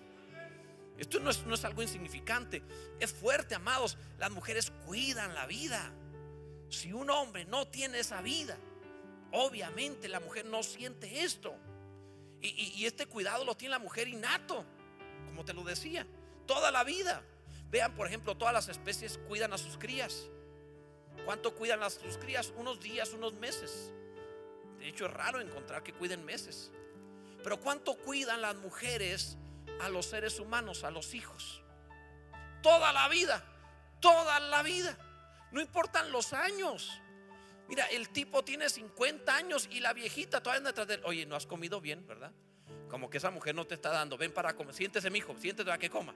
[0.98, 2.64] Esto no es, algo insignificante,
[3.00, 3.98] es fuerte, amados.
[4.18, 5.92] Las mujeres cuidan la vida.
[6.70, 8.58] Si un hombre no tiene esa vida,
[9.32, 11.56] obviamente la mujer no siente esto.
[12.42, 14.64] Y, este cuidado lo tiene la mujer innato,
[15.26, 16.06] como te lo decía,
[16.46, 17.24] toda la vida.
[17.72, 20.28] Vean, por ejemplo, todas las especies cuidan a sus crías.
[21.26, 22.54] ¿Cuánto cuidan a sus crías?
[22.56, 23.92] Unos días, unos meses.
[24.80, 26.72] De hecho, es raro encontrar que cuiden meses.
[27.46, 29.38] Pero ¿cuánto cuidan las mujeres
[29.80, 31.62] a los seres humanos, a los hijos.
[32.62, 33.44] Toda la vida,
[34.00, 34.98] toda la vida.
[35.52, 37.02] No importan los años.
[37.68, 41.02] Mira, el tipo tiene 50 años y la viejita todavía anda detrás de él.
[41.06, 42.32] Oye, no has comido bien, ¿verdad?
[42.90, 44.18] Como que esa mujer no te está dando.
[44.18, 44.74] Ven para comer.
[44.74, 46.14] Siéntese, mi hijo, siéntese para que coma.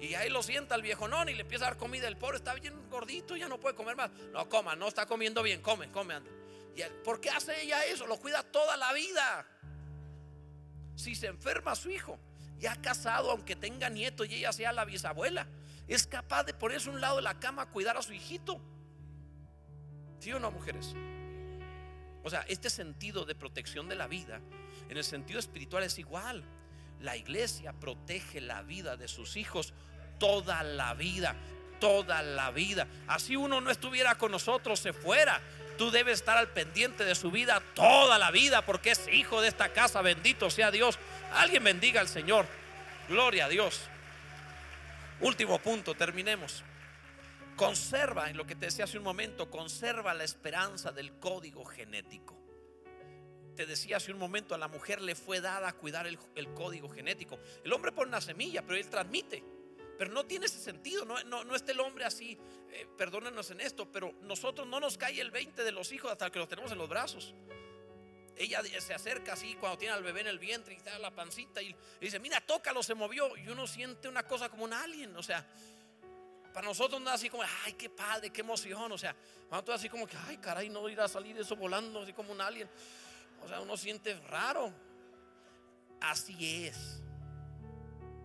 [0.00, 2.08] Y ahí lo sienta el viejo no, y le empieza a dar comida.
[2.08, 4.10] El pobre está bien gordito, ya no puede comer más.
[4.32, 5.62] No coma, no está comiendo bien.
[5.62, 6.30] Come, come, anda.
[6.74, 8.06] ¿Y ¿Por qué hace ella eso?
[8.06, 9.46] Lo cuida toda la vida.
[10.96, 12.18] Si se enferma su hijo,
[12.58, 15.46] ya casado, aunque tenga nieto y ella sea la bisabuela,
[15.86, 18.60] es capaz de ponerse un lado de la cama a cuidar a su hijito.
[20.18, 20.94] ¿Sí o no, mujeres?
[22.24, 24.40] O sea, este sentido de protección de la vida,
[24.88, 26.42] en el sentido espiritual es igual.
[27.00, 29.74] La iglesia protege la vida de sus hijos
[30.18, 31.36] toda la vida,
[31.78, 32.86] toda la vida.
[33.06, 35.40] Así uno no estuviera con nosotros, se fuera.
[35.78, 39.48] Tú debes estar al pendiente de su vida toda la vida porque es hijo de
[39.48, 40.02] esta casa.
[40.02, 40.98] Bendito sea Dios.
[41.34, 42.46] Alguien bendiga al Señor.
[43.08, 43.82] Gloria a Dios.
[45.20, 46.64] Último punto, terminemos.
[47.56, 52.36] Conserva, en lo que te decía hace un momento, conserva la esperanza del código genético.
[53.56, 56.18] Te decía hace un momento, a la mujer le fue dada cuidar el,
[56.54, 57.38] código genético.
[57.64, 59.42] El hombre pone una semilla, pero él transmite.
[59.98, 62.38] Pero no tiene ese sentido, no, no, está el hombre así,
[62.70, 66.30] eh, perdónenos en esto, pero nosotros no nos cae el 20 de los hijos hasta
[66.30, 67.34] que los tenemos en los brazos.
[68.36, 71.62] Ella se acerca así cuando tiene al bebé en el vientre y está la pancita
[71.62, 73.34] y, dice, mira, tócalo, se movió.
[73.38, 75.46] Y uno siente una cosa como un alien, o sea,
[76.52, 78.90] para nosotros no es así como, ay, qué padre, qué emoción.
[78.92, 79.14] O sea,
[79.50, 82.40] nosotros así como que, ay, caray, no ir a salir eso volando así como un
[82.40, 82.68] alien.
[83.42, 84.72] O sea, uno siente raro.
[86.00, 87.02] Así es.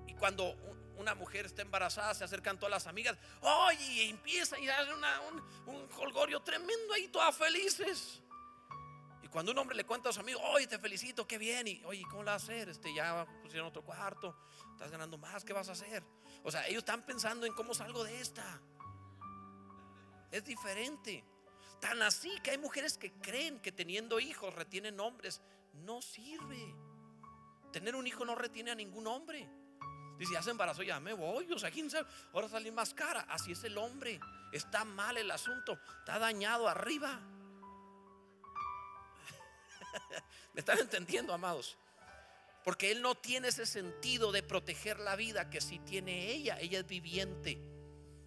[0.07, 0.55] Y cuando
[1.01, 5.41] una mujer está embarazada, se acercan todas las amigas, oye, y empieza y hace un,
[5.67, 8.21] un holgorio tremendo ahí, todas felices.
[9.21, 11.83] Y cuando un hombre le cuenta a su amigo, oye, te felicito, qué bien, y
[11.85, 12.69] oye, ¿cómo lo vas a hacer?
[12.69, 14.37] Este, ya pusieron otro cuarto,
[14.71, 16.03] estás ganando más, ¿qué vas a hacer?
[16.43, 18.61] O sea, ellos están pensando en cómo salgo de esta.
[20.31, 21.23] Es diferente.
[21.79, 25.41] Tan así que hay mujeres que creen que teniendo hijos retienen hombres.
[25.73, 26.75] No sirve.
[27.71, 29.49] Tener un hijo no retiene a ningún hombre.
[30.21, 31.51] Dice, ya se embarazó, ya me voy.
[31.51, 33.21] O sea, quién sabe, ahora salí más cara.
[33.27, 34.19] Así es el hombre.
[34.51, 35.79] Está mal el asunto.
[35.97, 37.19] Está dañado arriba.
[40.53, 41.75] ¿Me están entendiendo, amados?
[42.63, 46.59] Porque Él no tiene ese sentido de proteger la vida que sí tiene ella.
[46.59, 47.53] Ella es viviente.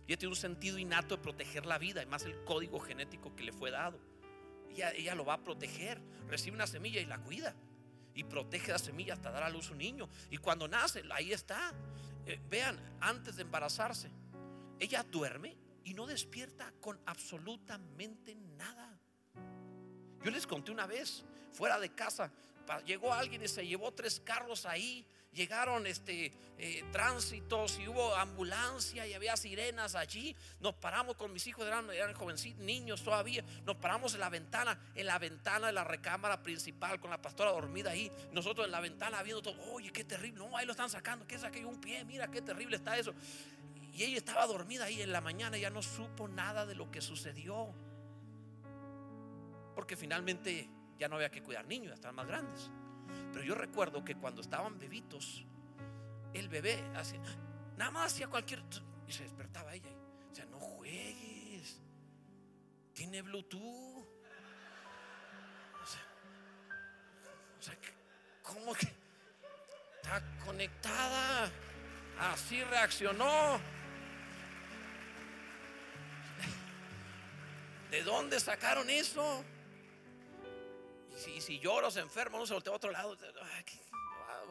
[0.08, 3.44] Ella tiene un sentido innato de proteger la vida, y más el código genético que
[3.44, 4.00] le fue dado.
[4.68, 6.02] Ella lo va a proteger.
[6.26, 7.54] Recibe una semilla y la cuida.
[8.14, 10.08] Y protege la semilla hasta dar a luz un niño.
[10.30, 11.72] Y cuando nace, ahí está.
[12.26, 14.10] Eh, vean, antes de embarazarse,
[14.78, 18.98] ella duerme y no despierta con absolutamente nada.
[20.22, 22.32] Yo les conté una vez, fuera de casa,
[22.86, 25.06] llegó alguien y se llevó tres carros ahí.
[25.32, 30.36] Llegaron este eh, tránsitos y hubo ambulancia y había sirenas allí.
[30.60, 33.44] Nos paramos con mis hijos, eran, eran jovencitos, niños todavía.
[33.64, 37.50] Nos paramos en la ventana, en la ventana de la recámara principal con la pastora
[37.50, 38.12] dormida ahí.
[38.32, 39.60] Nosotros en la ventana viendo todo.
[39.72, 40.38] Oye, qué terrible.
[40.38, 41.26] No, ahí lo están sacando.
[41.26, 42.04] ¿Qué saqué un pie?
[42.04, 43.12] Mira qué terrible está eso.
[43.92, 45.58] Y ella estaba dormida ahí en la mañana.
[45.58, 47.74] Ya no supo nada de lo que sucedió.
[49.74, 52.70] Porque finalmente ya no había que cuidar niños, ya estaban más grandes.
[53.32, 55.44] Pero yo recuerdo que cuando estaban bebitos,
[56.32, 57.20] el bebé hacía,
[57.76, 58.62] nada más hacía cualquier.
[59.06, 59.90] Y se despertaba ella.
[60.30, 61.80] O sea, no juegues.
[62.92, 64.06] Tiene Bluetooth.
[65.82, 66.02] O sea,
[67.58, 67.76] o sea
[68.42, 68.86] ¿cómo que
[69.96, 71.50] está conectada?
[72.18, 73.60] Así reaccionó.
[77.90, 79.44] ¿De dónde sacaron eso?
[81.44, 83.16] Si, lloro, se enferma, no se voltea a otro lado.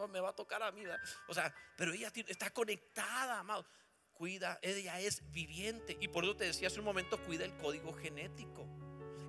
[0.09, 0.83] me va a tocar a mí.
[1.27, 3.65] O sea, pero ella está conectada, amado.
[4.13, 5.97] Cuida, ella es viviente.
[5.99, 8.67] Y por eso te decía hace un momento, cuida el código genético.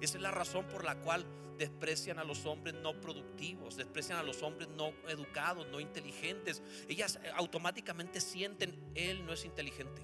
[0.00, 1.24] Esa es la razón por la cual
[1.56, 6.62] desprecian a los hombres no productivos, desprecian a los hombres no educados, no inteligentes.
[6.88, 10.02] Ellas automáticamente sienten, él no es inteligente.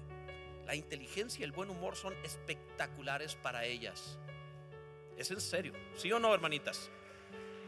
[0.65, 4.17] La inteligencia y el buen humor son espectaculares para ellas.
[5.17, 6.89] Es en serio, ¿sí o no, hermanitas?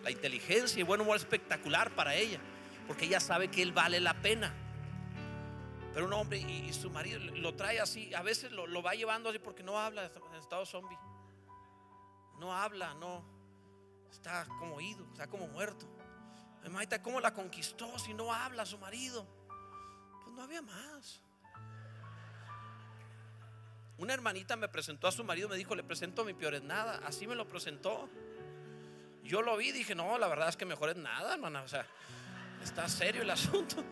[0.03, 2.39] La inteligencia y buen humor espectacular para ella,
[2.87, 4.53] porque ella sabe que él vale la pena.
[5.93, 9.39] Pero un hombre y, su marido lo trae así, a veces lo, va llevando así
[9.39, 10.97] porque no habla en estado zombie.
[12.39, 13.23] No habla, no.
[14.11, 15.87] Está como ido, está como muerto.
[16.65, 19.25] Imagínate cómo la conquistó si no habla su marido.
[20.23, 21.21] Pues no había más.
[23.97, 26.63] Una hermanita me presentó a su marido, me dijo, le presento a mi peor es
[26.63, 26.99] nada.
[27.05, 28.09] Así me lo presentó.
[29.23, 31.63] Yo lo vi dije, no, la verdad es que mejor es nada, hermana.
[31.63, 31.85] O sea,
[32.63, 33.83] está serio el asunto.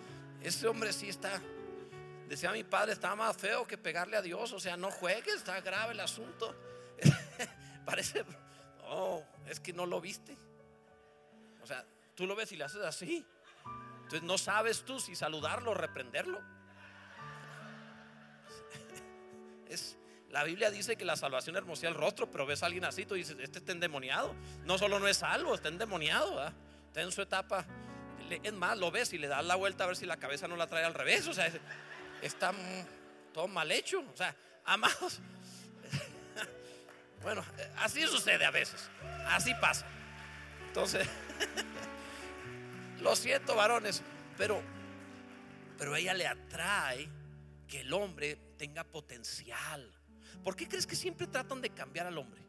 [0.41, 1.41] Ese hombre sí está.
[2.27, 4.51] Decía mi padre, estaba más feo que pegarle a Dios.
[4.53, 6.55] O sea, no juegues, está grave el asunto.
[7.85, 8.25] Parece,
[8.83, 10.37] no, es que no lo viste.
[11.61, 13.25] O sea, tú lo ves y le haces así.
[14.03, 16.41] Entonces no sabes tú si saludarlo o reprenderlo.
[19.69, 19.97] Es,
[20.31, 23.15] la Biblia dice que la salvación hermosea el rostro, pero ves a alguien así, tú
[23.15, 24.33] dices, este está endemoniado.
[24.63, 26.53] No solo no es salvo, está endemoniado,
[26.87, 27.65] está en su etapa.
[28.43, 30.55] Es más, lo ves y le das la vuelta a ver si la cabeza no
[30.55, 31.27] la trae al revés.
[31.27, 31.51] O sea,
[32.21, 32.53] está
[33.33, 33.99] todo mal hecho.
[33.99, 35.19] O sea, amados.
[37.21, 37.45] Bueno,
[37.77, 38.89] así sucede a veces.
[39.27, 39.85] Así pasa.
[40.65, 41.07] Entonces,
[42.99, 44.01] lo siento, varones,
[44.39, 44.59] pero,
[45.77, 47.07] pero ella le atrae
[47.67, 50.00] que el hombre tenga potencial.
[50.43, 52.41] ¿Por qué crees que siempre tratan de cambiar al hombre?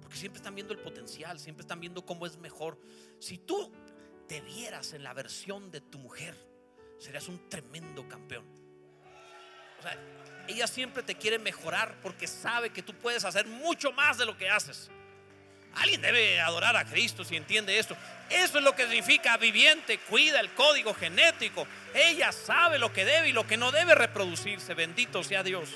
[0.00, 2.78] Porque siempre están viendo el potencial, siempre están viendo cómo es mejor.
[3.18, 3.72] Si tú
[4.28, 6.36] te vieras en la versión de tu mujer,
[6.98, 8.46] serías un tremendo campeón.
[9.78, 9.98] O sea,
[10.48, 14.36] ella siempre te quiere mejorar porque sabe que tú puedes hacer mucho más de lo
[14.36, 14.90] que haces.
[15.74, 17.96] Alguien debe adorar a Cristo si entiende esto.
[18.30, 21.66] Eso es lo que significa viviente, cuida el código genético.
[21.94, 24.72] Ella sabe lo que debe y lo que no debe reproducirse.
[24.72, 25.68] Bendito sea Dios.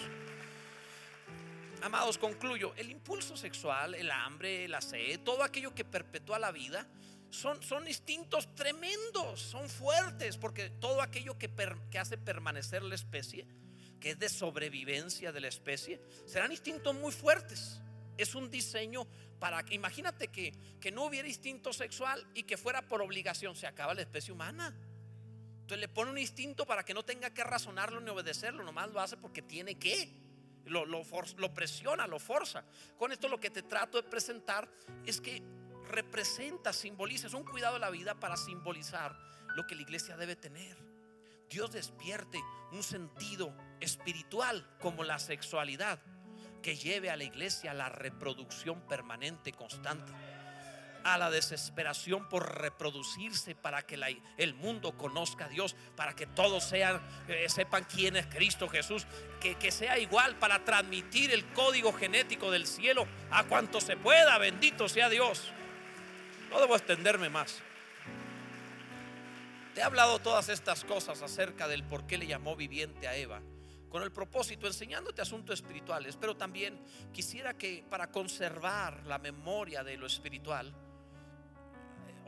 [1.83, 2.74] Amados, concluyo.
[2.76, 6.87] El impulso sexual, el hambre, la sed, todo aquello que perpetúa la vida,
[7.31, 11.51] son, son instintos tremendos, son fuertes, porque todo aquello que,
[11.91, 13.47] que hace permanecer la especie,
[13.99, 17.81] que es de sobrevivencia de la especie, serán instintos muy fuertes.
[18.18, 19.07] Es un diseño
[19.39, 23.66] para que, imagínate que, que no hubiera instinto sexual y que fuera por obligación, se
[23.66, 24.76] acaba la especie humana.
[25.62, 29.01] Entonces le pone un instinto para que no tenga que razonarlo ni obedecerlo, nomás lo
[29.01, 30.30] hace porque tiene que.
[30.70, 32.64] Lo, presiona, lo forza.
[32.96, 34.70] Con esto lo que te trato de presentar
[35.04, 35.42] es que
[35.88, 39.18] representa, simboliza, es un cuidado de la vida para simbolizar
[39.56, 40.76] lo que la iglesia debe tener.
[41.48, 42.40] Dios despierte
[42.70, 46.00] un sentido espiritual como la sexualidad
[46.62, 50.12] que lleve a la iglesia a la reproducción permanente, constante,
[51.05, 53.98] a la desesperación por reproducirse para que
[54.36, 59.07] el mundo conozca a Dios, para que todos sean, eh, sepan quién es Cristo Jesús,
[59.40, 64.38] que, que sea igual para transmitir el código genético del cielo a cuanto se pueda,
[64.38, 65.53] bendito sea Dios.
[66.51, 67.61] No debo extenderme más.
[69.74, 73.40] Te he hablado todas estas cosas acerca del por qué le llamó viviente a Eva
[73.90, 76.80] con el propósito, enseñándote asuntos espirituales, pero también
[77.12, 80.72] quisiera que para conservar la memoria de lo espiritual,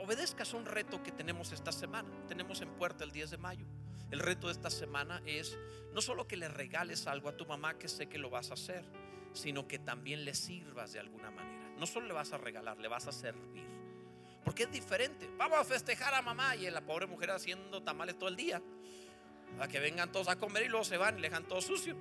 [0.02, 2.08] obedezcas un reto que tenemos esta semana.
[2.26, 3.66] Tenemos en puerta el 10 de mayo.
[4.10, 5.56] El reto de esta semana es
[5.94, 8.54] no solo que le regales algo a tu mamá, que sé que lo vas a
[8.54, 8.84] hacer,
[9.32, 11.70] sino que también le sirvas de alguna manera.
[11.78, 13.64] No solo le vas a regalar, le vas a servir.
[14.44, 15.30] Porque es diferente.
[15.38, 18.60] Vamos a festejar a mamá y la pobre mujer haciendo tamales todo el día
[19.60, 21.96] a que vengan todos a comer y luego se van y le dejan todo sucio.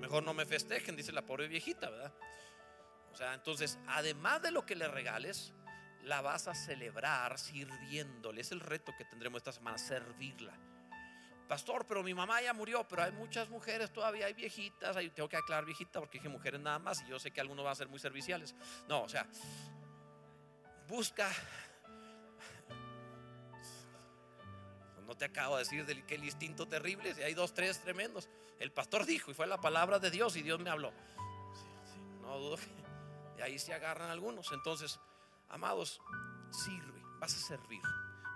[0.00, 2.12] Mejor no me festejen, dice la pobre viejita, ¿verdad?
[3.12, 5.52] O sea, entonces, además de lo que le regales,
[6.02, 8.40] la vas a celebrar sirviéndole.
[8.40, 10.52] Es el reto que tendremos esta semana, servirla.
[11.48, 15.28] Pastor, pero mi mamá ya murió, pero hay muchas mujeres todavía, hay viejitas, hay, tengo
[15.28, 17.74] que aclarar viejita porque dije mujeres nada más y yo sé que algunos van a
[17.74, 18.54] ser muy serviciales.
[18.88, 19.26] No, o sea,
[20.88, 21.30] busca
[25.12, 28.30] No te acabo de decir del que el instinto terrible, si hay dos, tres tremendos.
[28.58, 30.90] El pastor dijo y fue la palabra de Dios y Dios me habló.
[32.22, 34.50] no dudo que de ahí se agarran algunos.
[34.52, 34.98] Entonces,
[35.52, 36.00] amados,
[36.50, 37.82] sirve, vas a servir,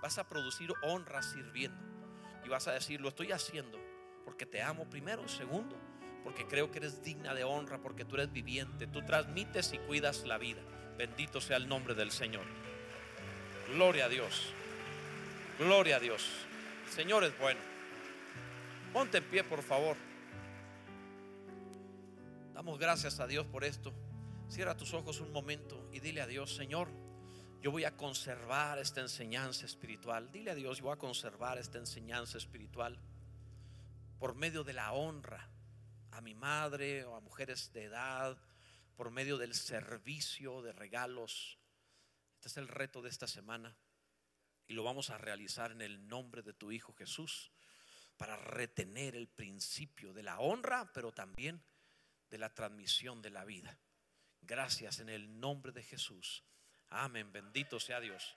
[0.00, 1.84] vas a producir honra sirviendo.
[2.44, 3.76] Y vas a decir, lo estoy haciendo
[4.24, 5.76] porque te amo primero, segundo,
[6.22, 10.24] porque creo que eres digna de honra, porque tú eres viviente, tú transmites y cuidas
[10.24, 10.60] la vida.
[10.98, 12.44] Bendito sea el nombre del Señor.
[13.72, 14.52] Gloria a Dios.
[15.58, 16.28] Gloria a Dios.
[16.90, 17.60] Señor es bueno.
[18.92, 19.96] Ponte en pie, por favor.
[22.52, 23.92] Damos gracias a Dios por esto.
[24.48, 26.88] Cierra tus ojos un momento y dile a Dios, Señor,
[27.62, 30.30] yo voy a conservar esta enseñanza espiritual.
[30.30, 32.98] Dile a Dios, yo voy a conservar esta enseñanza espiritual
[34.18, 35.50] por medio de la honra
[36.10, 38.38] a mi madre o a mujeres de edad,
[38.96, 41.58] por medio del servicio de regalos.
[42.36, 43.76] Este es el reto de esta semana
[44.66, 47.52] y lo vamos a realizar en el nombre de tu Hijo Jesús
[48.16, 51.62] para retener el principio de la honra, pero también
[52.30, 53.78] de la transmisión de la vida.
[54.40, 56.44] Gracias en el nombre de Jesús.
[56.90, 57.32] Amén.
[57.32, 58.36] Bendito sea Dios.